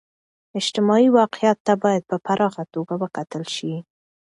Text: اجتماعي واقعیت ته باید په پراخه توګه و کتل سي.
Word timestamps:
اجتماعي 0.59 1.07
واقعیت 1.19 1.57
ته 1.65 1.73
باید 1.83 2.03
په 2.09 2.17
پراخه 2.25 2.63
توګه 2.73 2.93
و 2.97 3.03
کتل 3.15 3.43
سي. 3.55 3.73